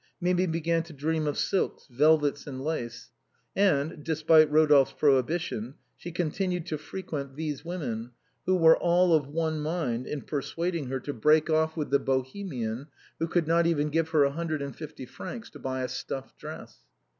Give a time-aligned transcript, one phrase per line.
[0.19, 3.11] Mirai began to dream of silks, velvets, and lace.
[3.55, 8.09] And, despite Eodolphe's prohibition, she continued to frequent these women,
[8.47, 12.87] who were all of one mind in persuading her to break off with the Bohemian
[13.19, 16.35] who could not even give her a hundred and fify francs to buy a stuff
[16.35, 16.79] dress.